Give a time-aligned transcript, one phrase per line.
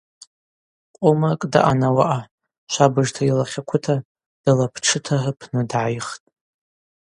[0.97, 2.19] Къомракӏ даъан ауаъа,
[2.71, 3.95] швабыжта йылахь аквыта,
[4.43, 6.23] далаптшыта рпны дгӏайхтӏ.